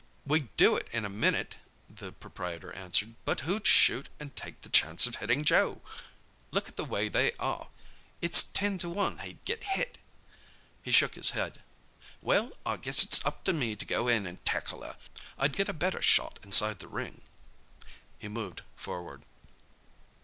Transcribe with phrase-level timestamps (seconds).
[0.25, 1.57] "We'd do it in a minute,"
[1.87, 3.13] the proprietor answered.
[3.23, 5.79] "But who'd shoot and take the chance of hitting Joe?
[6.49, 9.99] Look at the way they are—it's ten to one he'd get hit."
[10.81, 11.61] He shook his head.
[12.19, 15.71] "Well, I guess it's up to me to go in and tackle her—I'd get a
[15.71, 17.21] better shot inside the ring."
[18.17, 19.21] He moved forward.